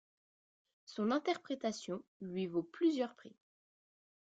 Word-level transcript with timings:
Son 0.87 1.11
interprétation 1.11 2.01
lui 2.21 2.47
vaut 2.47 2.63
plusieurs 2.63 3.13
prix. 3.13 3.35